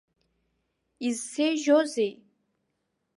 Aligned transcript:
Изсеижьозеи? 1.07 2.11